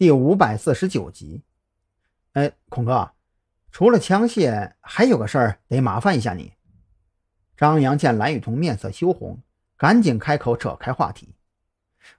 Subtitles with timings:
[0.00, 1.42] 第五百四十九集。
[2.32, 3.10] 哎，孔哥，
[3.70, 6.54] 除了枪械，还有个事儿得麻烦一下你。
[7.54, 9.42] 张扬见蓝雨桐面色羞红，
[9.76, 11.34] 赶紧开口扯开话题。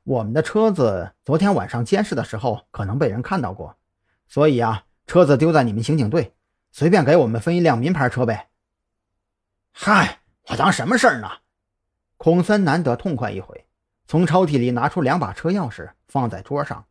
[0.04, 3.75] 我们的车子昨天晚上监视的时候，可能被人看到过，
[4.27, 6.35] 所以啊，车子丢在你们刑警队，
[6.71, 8.49] 随便给我们分一辆名牌车呗。
[9.71, 10.19] 嗨，
[10.49, 11.27] 我当什么事儿呢？
[12.17, 13.65] 孔森难得痛快一回，
[14.05, 16.85] 从抽屉里拿出两把车钥匙放在桌上，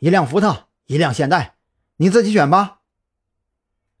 [0.00, 1.56] 一辆福特，一辆现代，
[1.96, 2.82] 你自己选吧。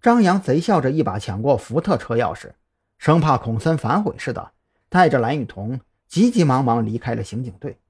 [0.00, 2.52] 张扬贼笑着一把抢过福特车钥匙，
[2.98, 4.52] 生怕孔森反悔似的，
[4.88, 7.80] 带着蓝雨桐急急忙忙离开了刑警队。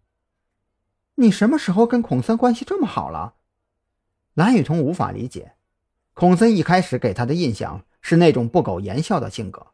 [1.16, 3.34] 你什么时候跟孔森关系这么好了？
[4.32, 5.52] 蓝雨桐无法理解，
[6.15, 9.66] 孔森一开始给他的印象是那种不苟言笑的性格，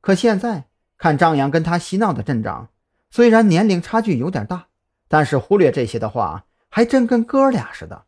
[0.00, 0.64] 可现在
[0.96, 2.70] 看张扬跟他嬉闹的阵仗，
[3.10, 4.68] 虽然年龄差距有点大，
[5.08, 8.04] 但是忽略这些的话，还真跟哥俩似的。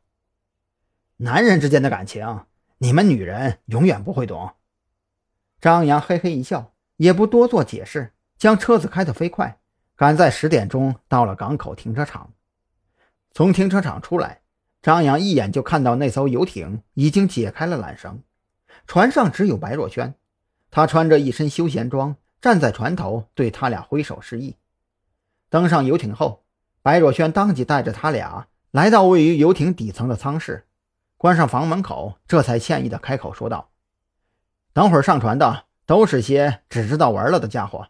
[1.19, 2.45] 男人之间的感情，
[2.79, 4.53] 你们女人永远不会懂。
[5.61, 9.59] 张扬嘿嘿一笑，也不多做解释，将车子开得飞快，
[9.97, 12.33] 赶在十点钟到了港口停车场。
[13.33, 14.43] 从停车场出来，
[14.81, 18.23] 张扬一眼就看到那艘游艇已经解开了缆绳，
[18.87, 20.15] 船上只有白若萱。
[20.71, 24.57] 他穿着一身休闲装，站在船头对他俩挥手示意。
[25.49, 26.45] 登上游艇后，
[26.89, 30.67] 白若萱当即带着他俩来到位于游艇底层的舱室，
[31.19, 33.69] 关上房门口，这才歉意地开口说道
[34.73, 37.89] ：“等会儿上船的都是些只知道玩乐的家伙，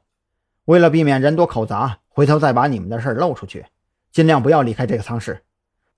[0.64, 3.66] 为了避免人多口杂，回头再把你们的事露出去。”
[4.10, 5.44] 尽量不要离开这个舱室，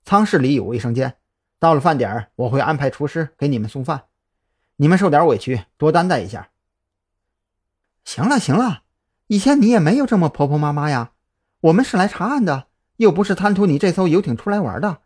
[0.05, 1.15] 舱室里有卫生间。
[1.59, 4.03] 到了饭点我会安排厨师给你们送饭。
[4.77, 6.51] 你们受点委屈，多担待一下。
[8.05, 8.83] 行了行了，
[9.29, 11.13] 以前你也没有这么婆婆妈妈呀。
[11.61, 12.67] 我们是来查案的，
[13.01, 15.01] 又不是贪图你这艘游艇出来玩的。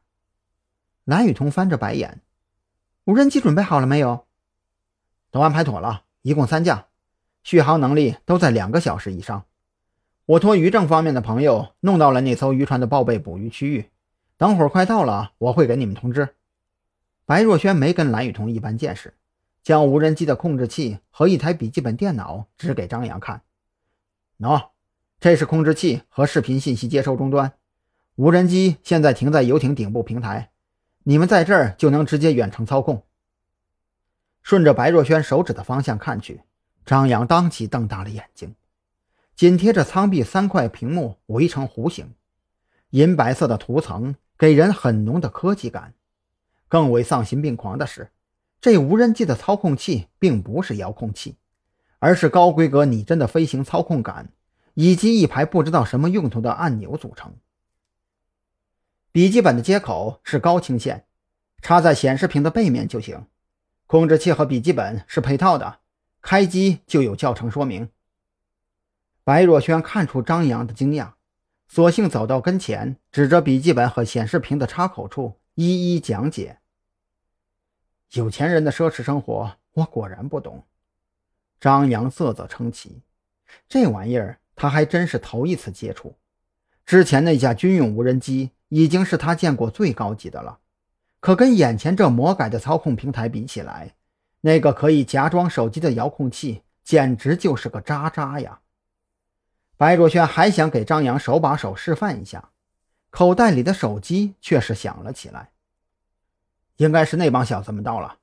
[1.05, 2.23] 蓝雨桐翻着白眼，
[3.05, 4.27] 无人机准备好了没有？
[5.31, 6.89] 都安排妥了，一共三架，
[7.45, 9.45] 续航能力都在两个小时以上。
[10.27, 13.89] 我托渔政方面的朋友弄到了那艘渔船的报备捕鱼区域，
[14.37, 16.31] 等会儿快到了，我会给你们通知。
[17.25, 19.15] 白若萱没跟蓝雨桐一般见识，
[19.63, 23.43] 将无人机的控制器和一台笔记本电脑指给张扬看。
[24.41, 24.71] 喏，
[25.21, 27.53] 这是控制器和视频信息接收终端，
[28.17, 30.51] 无人机现在停在游艇顶部平台，
[31.03, 33.03] 你们在这儿就能直接远程操控。
[34.41, 36.43] 顺着白若萱手指的方向看去，
[36.87, 38.55] 张扬当即瞪大了眼睛。
[39.35, 42.15] 紧贴着舱壁三块屏幕围成弧形，
[42.91, 45.95] 银白色的涂层给人很浓的科技感。
[46.69, 48.13] 更为丧心病狂的是，
[48.61, 51.35] 这无人机的操控器并不是遥控器，
[51.99, 54.29] 而是高规格拟真的飞行操控杆
[54.75, 57.35] 以及一排不知道什么用途的按钮组成。
[59.15, 61.07] 笔记本的接口是高清线，
[61.63, 63.29] 插在显示屏的背面就行。
[63.87, 65.79] 控制器和笔记本是配套的，
[66.21, 67.89] 开机就有教程说明。
[69.23, 71.13] 白若萱看出张扬的惊讶，
[71.69, 76.59] 索性走到跟前，指着笔记本和显示屏的插口处，一一讲解。
[78.15, 80.67] 有钱人的奢侈生活，我果然不懂。
[81.61, 83.05] 张扬啧啧称奇，
[83.69, 86.17] 这玩意儿他还真是头一次接触。
[86.85, 90.59] 之前那架军用无人机已经是他见过最高级的了，
[91.21, 93.95] 可跟眼前这魔改的操控平台比起来，
[94.41, 98.59] 那个可以夹装手机的遥控器简直就是个渣渣呀！
[99.77, 102.51] 白若萱还想给张扬手把手示范一下，
[103.11, 105.51] 口袋里的手机却是响了起来。
[106.79, 108.17] 应该是那帮小子们到了，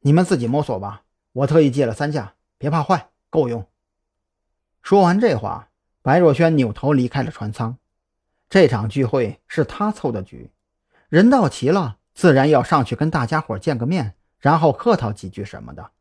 [0.00, 1.04] 你们自己摸索吧。
[1.30, 3.64] 我特意借了三架，别怕坏，够用。
[4.82, 5.68] 说完这话，
[6.02, 7.78] 白若萱扭头离开了船舱。
[8.52, 10.50] 这场聚会是他凑的局，
[11.08, 15.92] 人到齐了，自然要上去跟大家伙见个面，然后客套几句什么的。